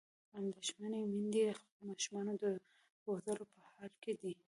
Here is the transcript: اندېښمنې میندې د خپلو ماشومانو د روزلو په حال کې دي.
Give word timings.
اندېښمنې 0.39 1.01
میندې 1.13 1.41
د 1.47 1.55
خپلو 1.57 1.81
ماشومانو 1.89 2.33
د 2.43 2.45
روزلو 3.05 3.45
په 3.53 3.59
حال 3.73 3.91
کې 4.03 4.13
دي. 4.21 4.33